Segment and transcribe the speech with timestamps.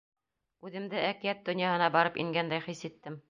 [0.69, 3.19] Үҙемде әкиәт донъяһына барып ингәндәй хис иттем.